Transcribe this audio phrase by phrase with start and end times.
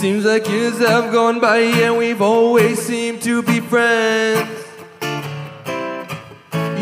[0.00, 4.48] Seems like years have gone by and we've always seemed to be friends.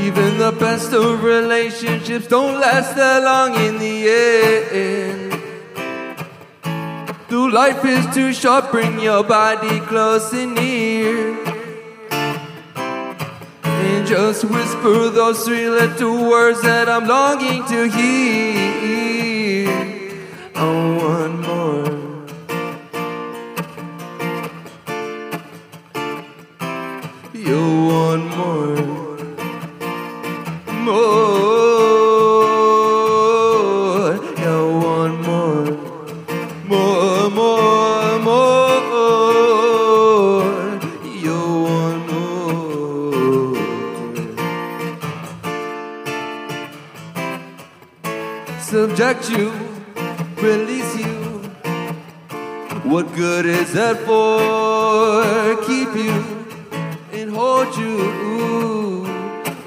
[0.07, 4.09] Even the best of relationships don't last that long in the
[4.71, 5.33] end.
[7.29, 11.37] Though life is too short, bring your body close and near.
[13.65, 19.19] And just whisper those three little words that I'm longing to hear.
[20.55, 20.98] Oh,
[49.09, 49.51] Subject you,
[50.37, 51.39] release you.
[52.85, 55.57] What good is that for?
[55.67, 56.13] Keep you
[57.19, 59.07] and hold you.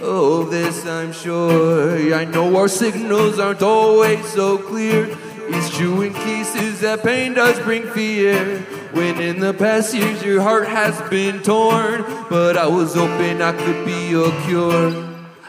[0.03, 2.13] Oh, this I'm sure.
[2.13, 5.09] I know our signals aren't always so clear.
[5.49, 8.59] It's true in cases that pain does bring fear.
[8.93, 13.53] When in the past years your heart has been torn, but I was hoping I
[13.53, 14.93] could be your cure.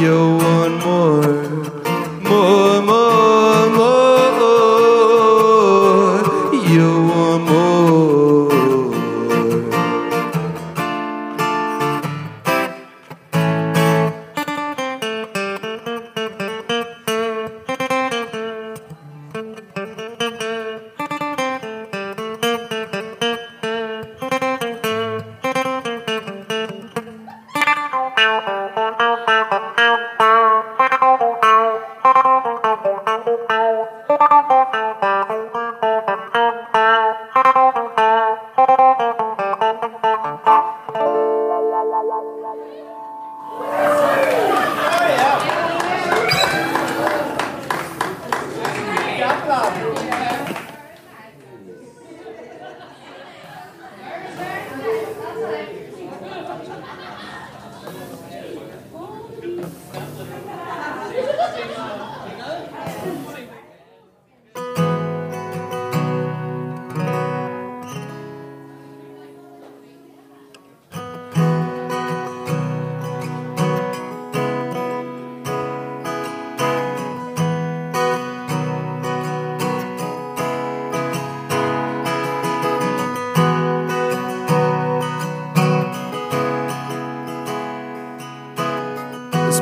[0.00, 0.27] More.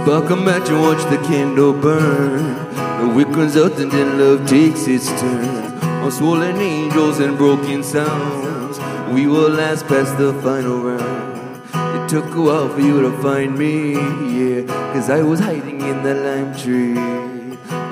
[0.07, 2.55] Spark a match and watch the candle burn.
[3.01, 5.83] The wick runs out and then love takes its turn.
[6.05, 8.79] On swollen angels and broken sounds,
[9.13, 11.61] we will last past the final round.
[11.75, 16.01] It took a while for you to find me, yeah, cause I was hiding in
[16.05, 16.93] the lime tree.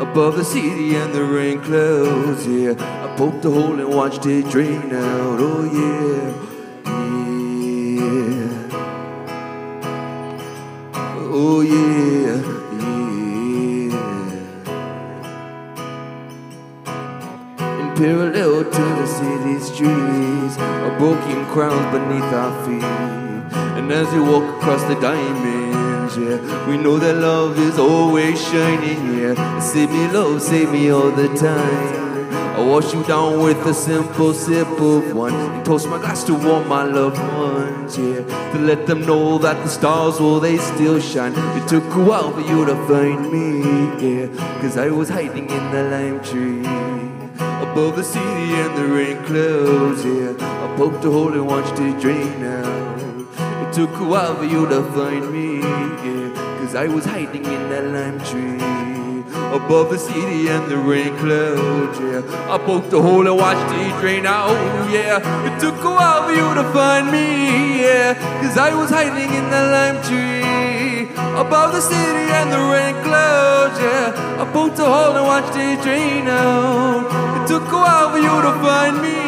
[0.00, 2.74] Above the city and the rain clouds, yeah.
[2.78, 6.53] I poked a hole and watched it drain out, oh yeah.
[21.32, 22.84] A crowns beneath our feet.
[23.78, 29.18] And as we walk across the diamonds, yeah, we know that love is always shining,
[29.18, 29.58] yeah.
[29.60, 32.04] Save me, love, save me all the time.
[32.56, 36.34] I wash you down with a simple sip of wine and toast my glass to
[36.48, 38.20] all my loved ones, yeah.
[38.52, 41.34] To let them know that the stars, well, they still shine.
[41.58, 43.46] It took a while for you to find me,
[44.04, 44.60] yeah.
[44.60, 47.03] Cause I was hiding in the lime tree
[47.74, 50.30] above the city and the rain clouds, yeah.
[50.64, 53.00] I poked a hole and watched it drain out.
[53.62, 56.58] It took a while for you to find me, yeah.
[56.60, 58.62] Cause I was hiding in that lime tree
[59.52, 62.54] above the city and the rain clouds, yeah.
[62.54, 64.54] I poked a hole and watched it drain out,
[64.92, 65.18] yeah.
[65.48, 68.14] It took a while for you to find me, yeah.
[68.40, 70.43] Cause I was hiding in the lime tree
[71.36, 74.42] above the city and the rain clouds, yeah.
[74.42, 77.06] I poked a hole and watched it drain out.
[77.38, 79.18] It took a while for you to find me,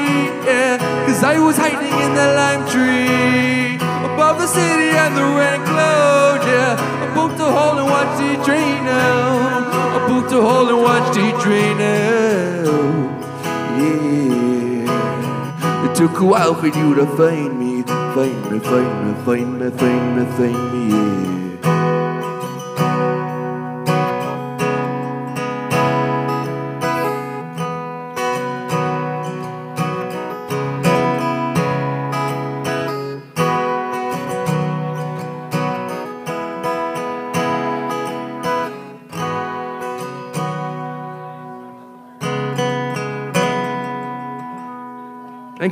[0.45, 0.79] yeah.
[1.07, 3.77] Cause I was hiding in the lime tree
[4.13, 6.77] above the city and the rain clouds, yeah.
[7.05, 11.17] I poked a hole and watched it drain out I poked a hole and watched
[11.19, 12.67] it drain out.
[13.81, 14.27] Yeah.
[15.87, 19.71] It took a while for you to find me, find me, find me, find me,
[19.71, 21.46] find me, find me, yeah.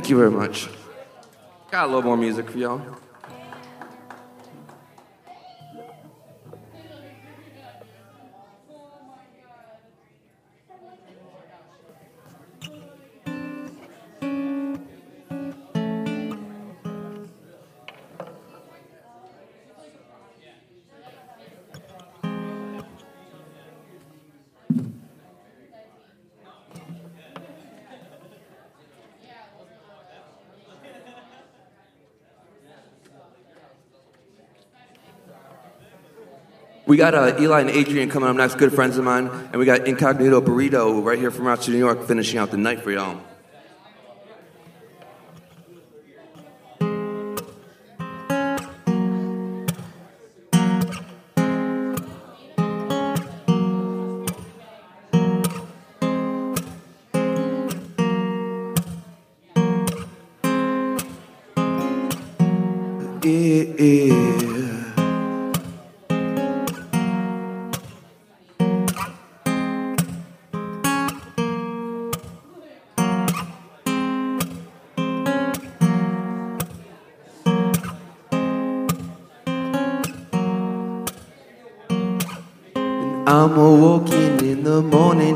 [0.05, 0.69] Thank you very much.
[1.71, 2.79] Got a little more music for y'all.
[36.95, 39.65] We got uh, Eli and Adrian coming up next, good friends of mine, and we
[39.65, 43.19] got Incognito Burrito right here from Rochester, New York, finishing out the night for y'all.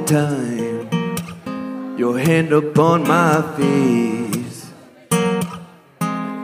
[0.10, 0.90] Time,
[1.96, 4.72] your hand upon my face,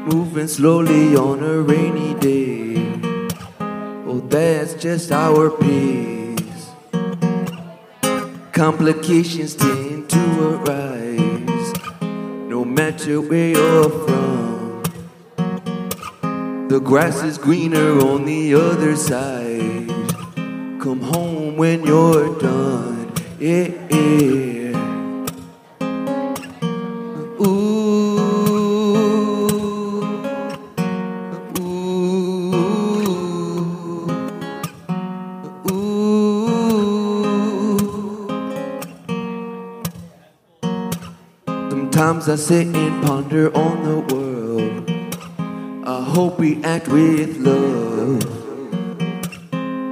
[0.05, 2.75] moving slowly on a rainy day.
[4.05, 6.69] Oh, that's just our pace.
[8.51, 11.74] Complications tend to arise,
[12.48, 14.84] no matter where you're from.
[16.67, 19.89] The grass is greener on the other side.
[20.79, 23.04] Come home when you're done.
[23.37, 24.71] Yeah, yeah.
[27.41, 27.45] Ooh,
[31.59, 32.55] ooh,
[35.69, 36.15] ooh.
[41.69, 44.89] Sometimes I sit and ponder on the world.
[45.85, 48.23] I hope we act with love.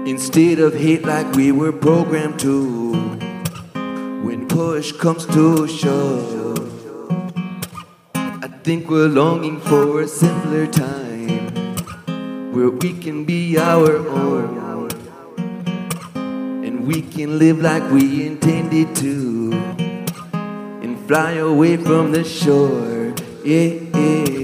[0.07, 3.23] Instead of hate like we were programmed to.
[4.63, 6.58] Push comes to shove,
[8.15, 11.75] I think we're longing for a simpler time
[12.53, 14.89] where we can be our own
[16.63, 19.51] and we can live like we intended to
[20.82, 23.13] and fly away from the shore.
[23.43, 24.42] Yeah, yeah.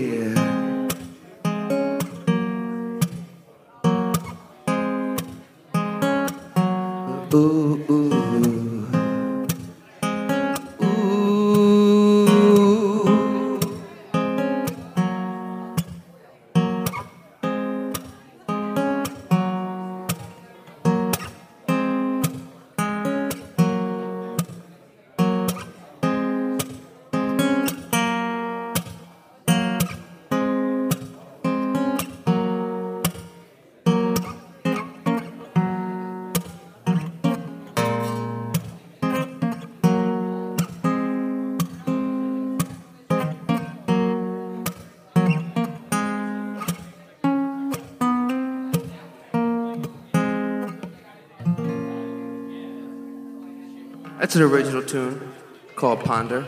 [54.19, 55.31] That's an original tune
[55.77, 56.45] called Ponder.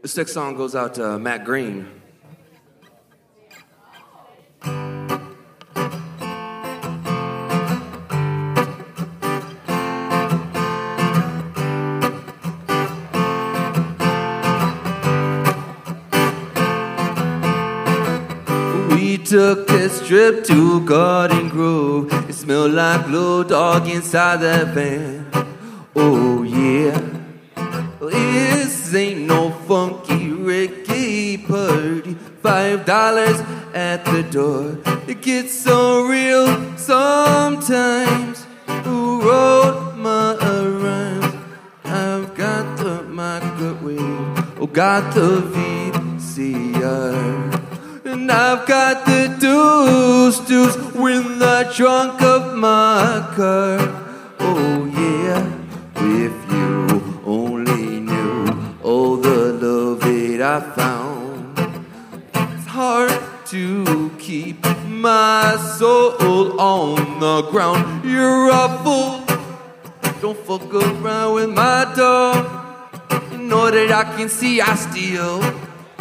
[0.00, 2.01] This next song goes out to uh, Matt Green.
[19.12, 22.10] We took this trip to Garden Grove.
[22.30, 25.30] It smelled like Lou Dog inside that van.
[25.94, 26.98] Oh yeah.
[28.00, 32.14] This ain't no funky Ricky party.
[32.42, 33.38] Five dollars
[33.74, 34.78] at the door.
[35.06, 36.46] It gets so real
[36.78, 38.46] sometimes.
[38.84, 41.34] Who wrote my rhymes?
[41.84, 44.58] I've got the microwave.
[44.58, 45.42] Oh, got the
[46.16, 47.41] VCR.
[48.30, 53.78] I've got the deuce deuce in the trunk of my car.
[54.40, 55.44] Oh yeah,
[55.96, 61.58] if you only knew all the love that I found.
[62.54, 63.12] It's hard
[63.46, 68.04] to keep my soul on the ground.
[68.04, 69.24] You're a fool.
[70.20, 72.46] Don't fuck around with my dog.
[73.32, 75.40] You know that I can see I steal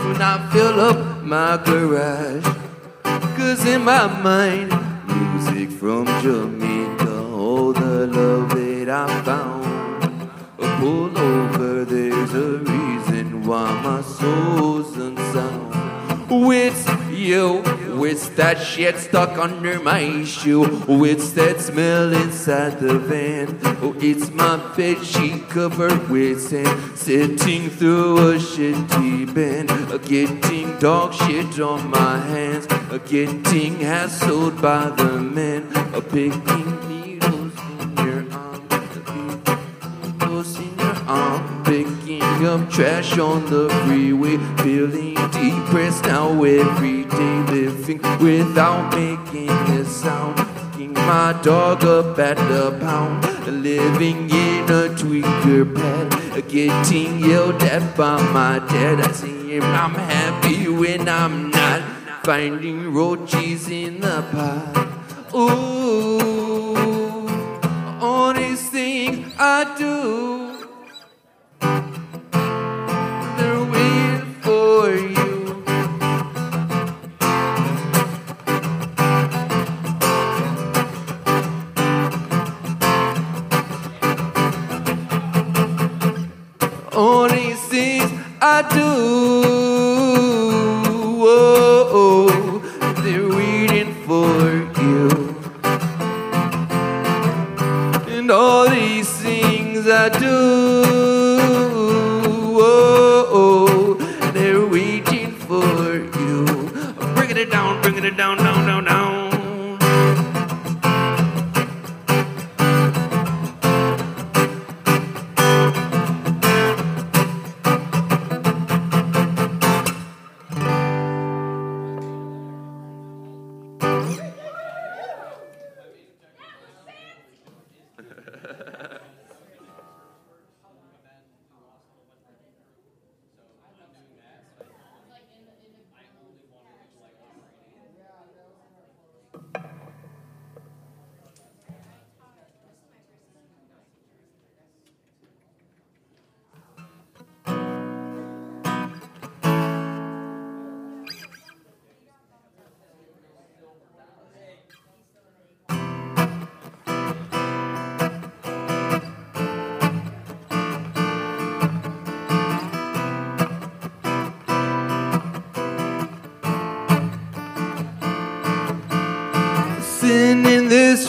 [0.06, 2.46] when I fill up my garage.
[3.38, 4.70] Cause in my mind,
[5.08, 10.30] music from Jamaica, all the love that I found.
[10.80, 15.72] Pull over, there's a reason why my soul's unsound.
[16.30, 17.62] It's you,
[18.06, 20.84] it's that shit stuck under my shoe.
[20.88, 23.60] Oh, it's that smell inside the van.
[23.82, 26.98] Oh, it's my bed sheet covered with sand.
[26.98, 29.70] Sitting through a shitty band.
[30.08, 32.68] Getting dog shit on my hands.
[33.08, 35.68] Getting hassled by the men.
[36.10, 38.62] Picking needles in your arm.
[40.04, 41.51] Needles in your arm.
[42.42, 44.38] Up trash on the freeway.
[44.64, 47.44] Feeling depressed now every day.
[47.52, 50.38] Living without making a sound.
[50.72, 53.24] Picking my dog up at the pound.
[53.46, 56.48] Living in a tweaker pad.
[56.50, 59.02] Getting yelled at by my dad.
[59.02, 61.82] I see him, I'm happy when I'm not.
[62.24, 64.88] Finding roaches in the pot.
[65.36, 66.76] Ooh,
[68.02, 70.51] honest thing I do.
[88.62, 89.21] I do.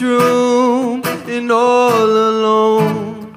[0.03, 3.37] Room and all alone.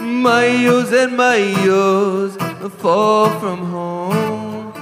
[0.00, 2.36] Miles and miles
[2.78, 4.72] far from home.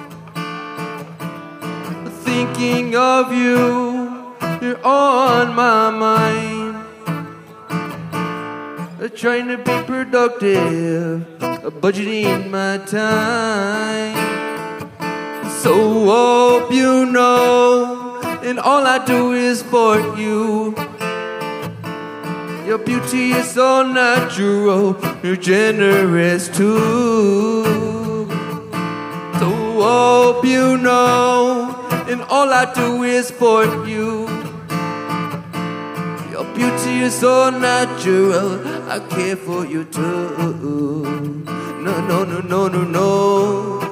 [2.25, 6.75] Thinking of you, you're on my mind.
[9.15, 11.25] Trying to be productive,
[11.81, 14.15] budgeting my time.
[15.63, 15.73] So
[16.05, 18.06] hope you know,
[18.47, 20.73] and all I do is for you.
[22.65, 27.65] Your beauty is so natural, you're generous too.
[29.41, 29.49] So
[29.83, 31.75] hope you know,
[32.09, 34.29] and all I do is for you.
[36.31, 41.43] Your beauty is so natural, I care for you too.
[41.83, 43.86] No, no, no, no, no, no.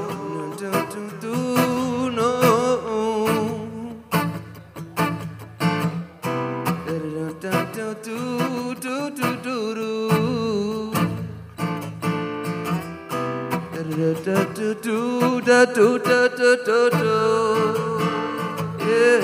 [15.75, 17.99] Do, do, da, da, do.
[18.79, 19.19] Yeah.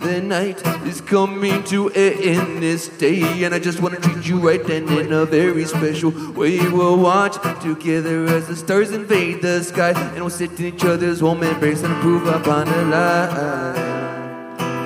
[0.00, 4.38] The night is coming to end this day, and I just want to treat you
[4.38, 6.58] right and in a very special way.
[6.68, 11.22] We'll watch together as the stars invade the sky, and we'll sit in each other's
[11.22, 13.78] warm embrace and improve upon the light.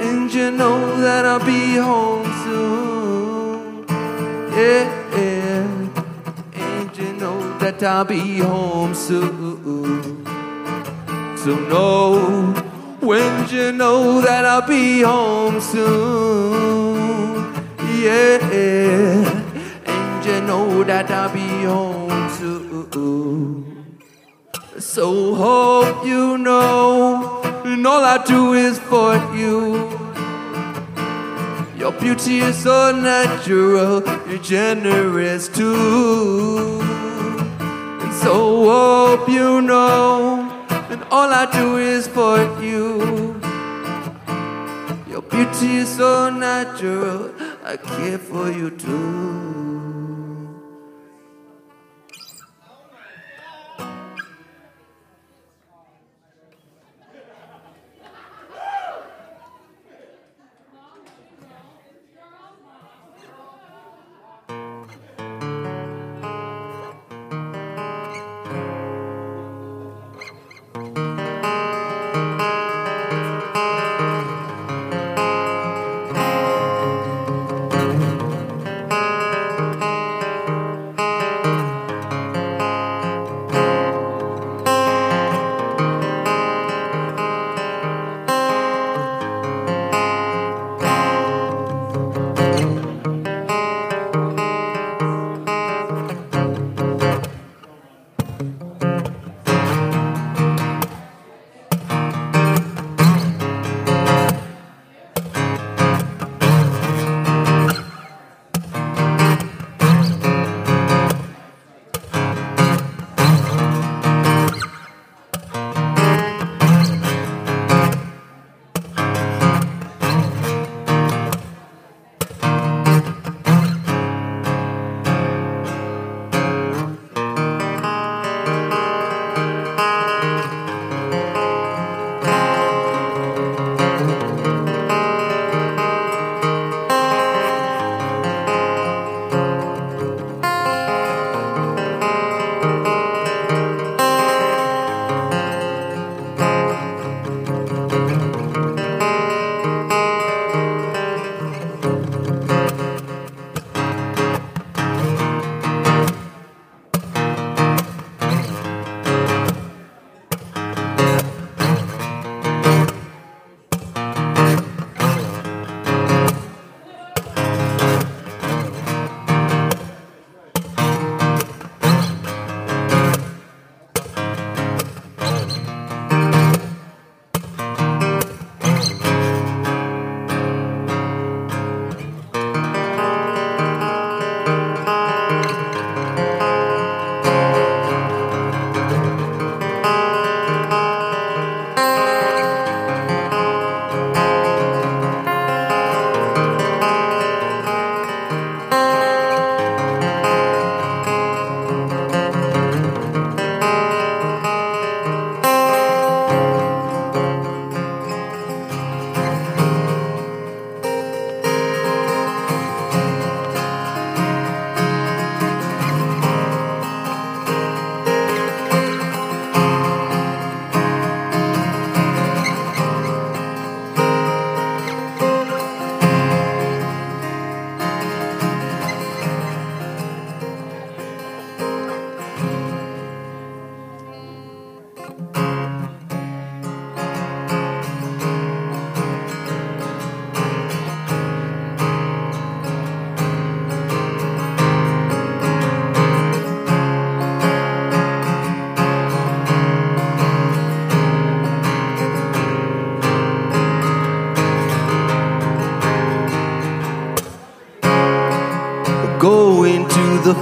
[0.04, 2.91] And you know that I'll be home soon.
[5.14, 10.24] And you know that I'll be home soon.
[11.36, 12.52] So know
[13.00, 16.94] when you know that I'll be home soon.
[18.02, 18.38] Yeah.
[19.86, 22.62] And you know that I'll be home soon.
[24.78, 30.01] So hope you know, and all I do is for you.
[31.82, 36.78] Your beauty is so natural, you're generous too.
[36.80, 40.48] And so hope you know,
[40.90, 43.34] and all I do is for you.
[45.10, 49.81] Your beauty is so natural, I care for you too.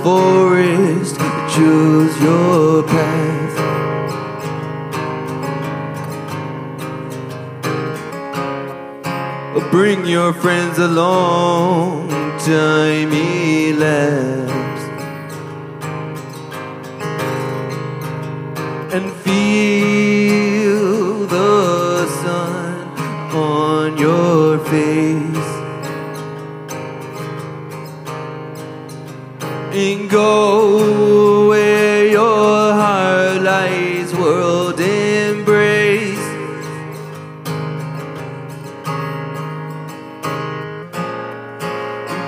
[0.03, 1.17] Forest,
[1.55, 3.41] choose your path.
[9.71, 12.09] Bring your friends along,
[12.41, 13.00] time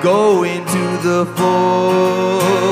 [0.02, 2.71] Go into the forest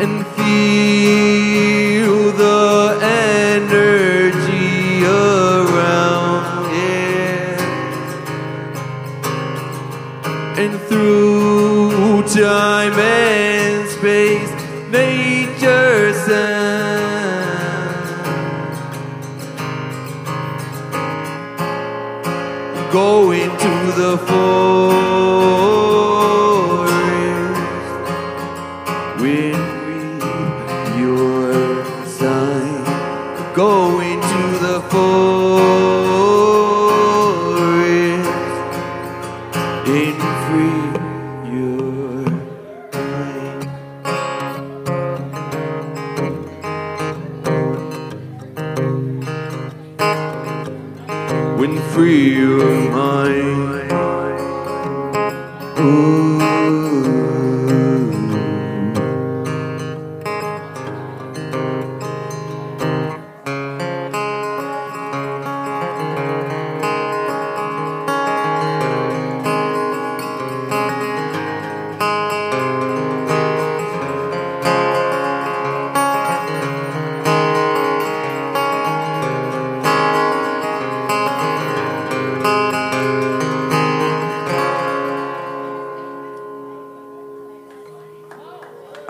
[0.00, 1.73] And feel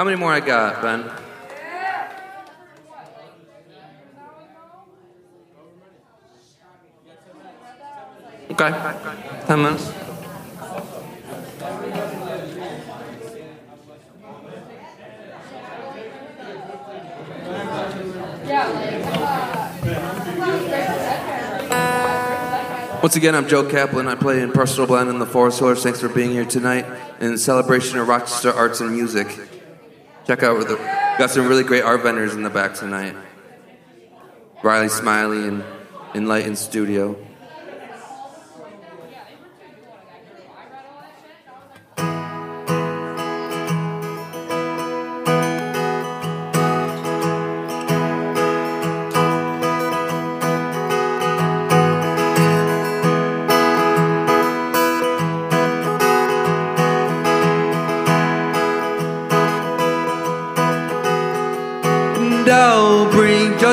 [0.04, 1.10] How many more I got, Ben?
[8.50, 9.46] Okay.
[9.46, 9.90] Ten minutes.
[23.02, 24.08] Once again, I'm Joe Kaplan.
[24.08, 25.82] I play in Personal Blend in the Forest Horse.
[25.82, 26.84] Thanks for being here tonight
[27.22, 29.53] in celebration of Rochester arts and music.
[30.26, 30.76] Check out the
[31.18, 33.14] got some really great art vendors in the back tonight.
[34.62, 35.62] Riley Smiley and
[36.14, 37.16] Enlightened Studio.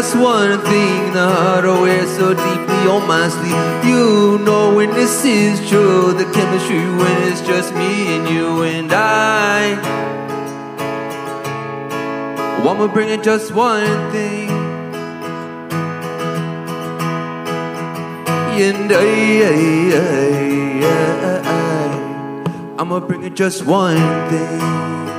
[0.01, 3.85] Just one thing, the heart I wear so deeply on my sleeve.
[3.85, 8.91] You know when this is true, the chemistry when it's just me and you and
[8.91, 9.77] I.
[12.63, 14.49] Oh, I'ma bring in just one thing.
[18.65, 19.05] And I,
[19.45, 19.61] I,
[20.83, 23.97] I, I, I'ma bring in just one
[24.31, 25.11] thing.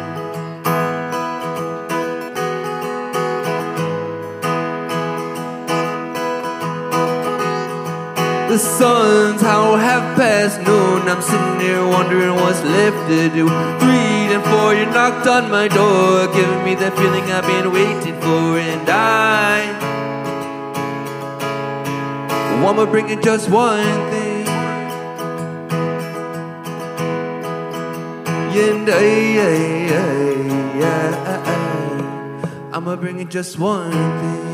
[8.53, 11.09] The sun's how half past noon.
[11.09, 13.49] I'm sitting here wondering what's left to do.
[13.49, 18.21] Three and four, you knocked on my door, giving me that feeling I've been waiting
[18.21, 19.73] for, and I.
[22.63, 24.47] Wanna bring in just one thing.
[28.53, 29.57] And I, I,
[30.85, 34.52] I, I, I'ma bring in just one thing.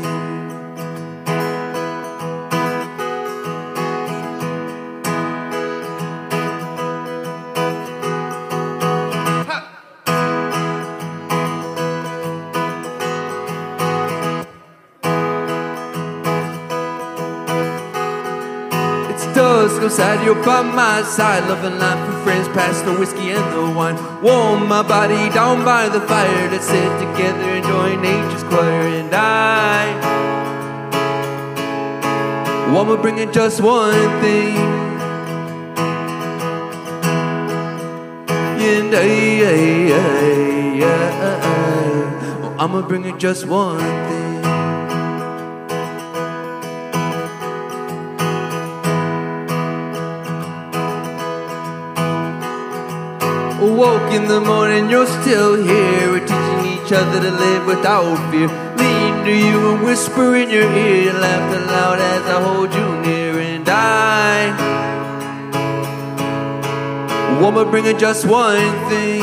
[19.89, 21.49] Outside, you're by my side.
[21.49, 23.97] Loving life with friends, past the whiskey and the wine.
[24.21, 26.51] Warm my body down by the fire.
[26.51, 28.85] Let's sit together, enjoying nature's choir.
[29.01, 29.97] And I
[32.71, 34.57] wanna bring in just one thing.
[38.69, 39.09] And I,
[39.41, 40.97] I, I, I,
[41.41, 41.57] I,
[42.43, 44.08] oh, I'ma bring in just one thing.
[53.79, 56.11] Woke in the morning, you're still here.
[56.11, 58.49] We're teaching each other to live without fear.
[58.75, 61.11] Lean to you and whisper in your ear.
[61.11, 63.39] And laugh aloud as I hold you near.
[63.39, 64.51] And I
[67.41, 69.21] wanna bring in just one thing.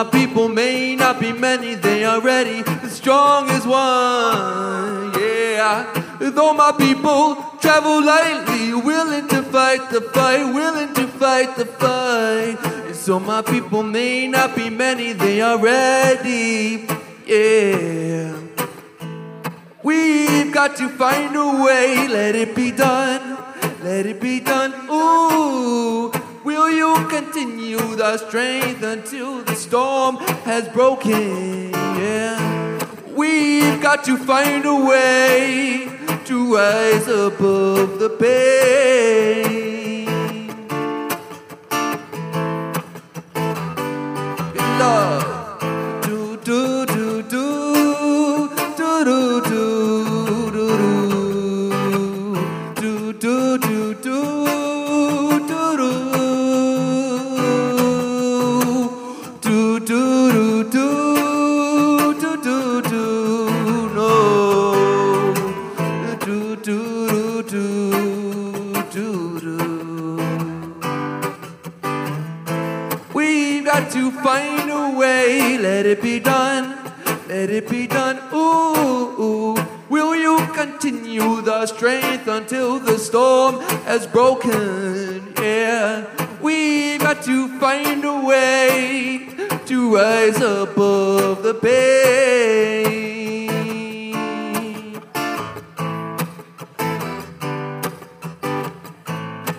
[0.03, 5.13] My people may not be many, they are ready, the strong as one.
[5.21, 5.93] Yeah.
[6.19, 12.57] Though my people travel lightly, willing to fight the fight, willing to fight the fight.
[12.87, 16.87] And so my people may not be many, they are ready.
[17.27, 18.39] Yeah.
[19.83, 23.37] We've got to find a way, let it be done,
[23.83, 24.73] let it be done.
[24.91, 26.11] Ooh,
[26.45, 31.71] will you continue the strength until the storm has broken?
[31.71, 35.89] Yeah, we've got to find a way
[36.25, 39.50] to rise above the pain.
[76.01, 76.93] It be done,
[77.29, 78.19] let it be done.
[78.33, 79.55] Ooh, ooh.
[79.91, 85.35] will you continue the strength until the storm has broken?
[85.37, 86.07] Yeah,
[86.41, 89.29] we've got to find a way
[89.67, 93.11] to rise above the pain.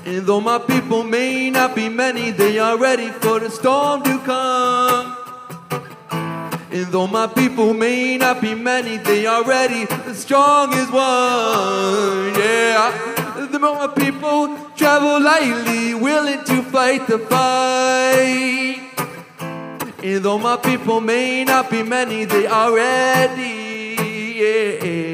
[0.06, 4.20] And though my people may not be many, they are ready for the storm to
[4.20, 5.11] come.
[6.74, 12.34] And though my people may not be many, they are ready, as strong as one.
[12.40, 13.48] Yeah.
[13.52, 18.80] The more my people travel lightly, willing to fight the fight.
[20.02, 23.98] And though my people may not be many, they are ready.
[24.40, 25.11] Yeah.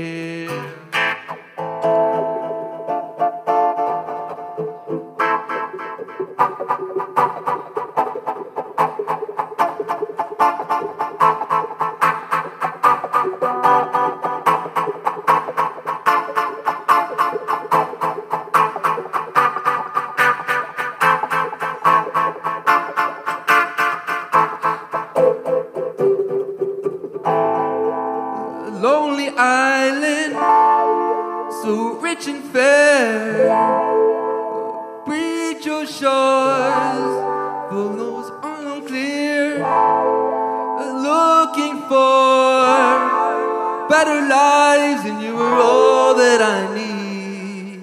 [43.97, 47.81] Better lives, and you are all that I need.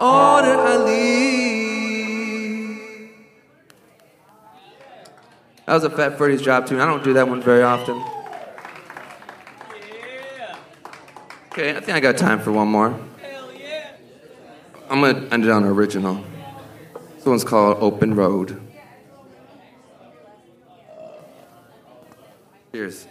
[0.00, 1.20] All that I need.
[5.66, 6.80] That was a Fat Freddy's drop tune.
[6.80, 8.02] I don't do that one very often.
[11.52, 12.98] Okay, I think I got time for one more.
[14.88, 16.24] I'm gonna end it on original.
[17.16, 18.58] This one's called Open Road.
[22.72, 23.06] Cheers.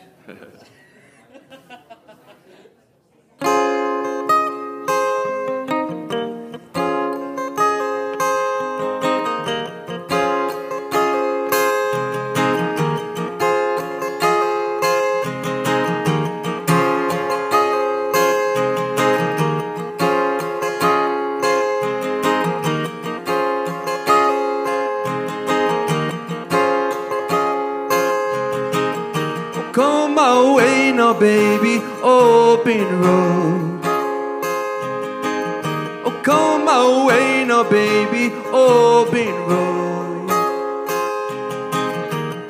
[38.19, 40.29] Baby, open road.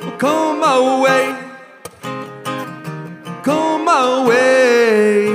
[0.02, 1.24] Oh, come my way,
[3.42, 5.28] come my way,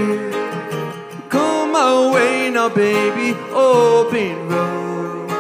[1.30, 5.32] come my way now, baby, open road.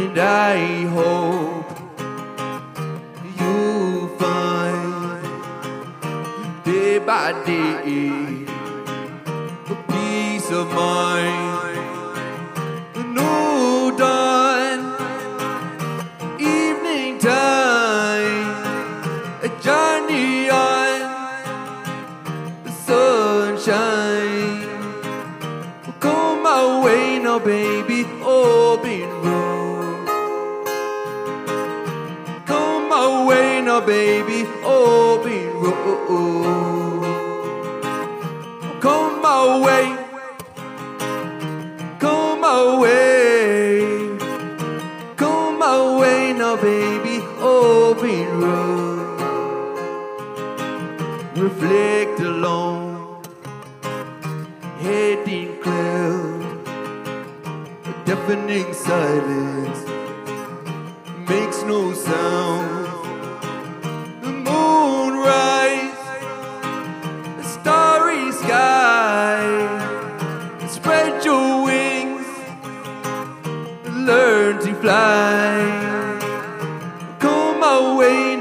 [0.00, 1.66] And I hope
[3.40, 5.22] you find
[6.64, 8.46] day by day
[9.88, 11.49] peace of mind.
[17.20, 18.48] Time,
[19.42, 21.00] a journey on.
[22.64, 24.68] The sunshine.
[26.00, 30.06] Come my way now, baby, open road.
[32.46, 37.04] Come my way now, baby, open road.
[38.80, 39.84] Come my way,
[41.98, 44.16] come my way,
[45.16, 47.09] come my way now, baby,
[48.00, 49.20] open road.
[51.36, 53.22] Reflect alone,
[54.78, 56.68] heading cloud,
[57.84, 59.78] a deafening silence
[61.28, 62.89] makes no sound.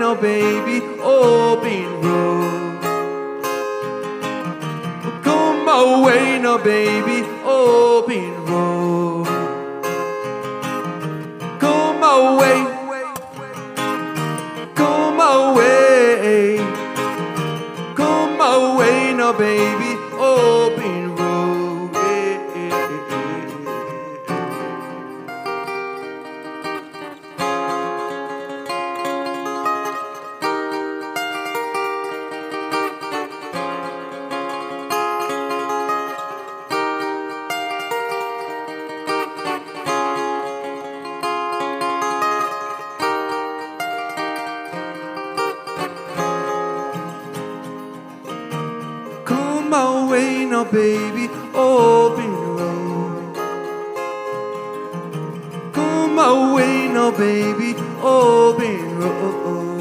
[0.10, 2.82] Now, baby, open road.
[5.24, 9.28] Come my way now, baby, open road.
[11.60, 12.58] Come my way,
[14.74, 16.58] come my way,
[17.96, 19.79] come my way now, baby,
[50.60, 53.36] now, baby, open road.
[55.72, 59.80] Come my way now, baby, open road.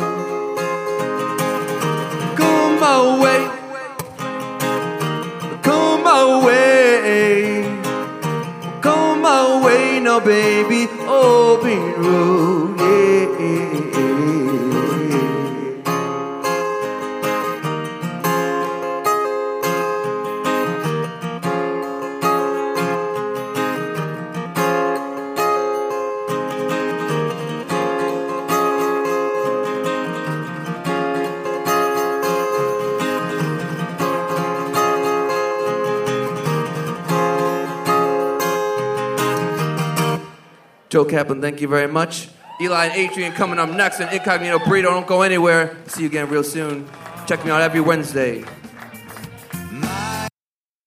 [2.36, 3.42] Come my way,
[5.62, 7.62] come my way,
[8.80, 12.67] come my way now, baby, open road.
[41.08, 42.28] Kaplan, thank you very much.
[42.60, 44.84] Eli and Adrian coming up next, and Incognito Burrito.
[44.84, 45.76] Don't go anywhere.
[45.86, 46.88] See you again real soon.
[47.26, 48.44] Check me out every Wednesday.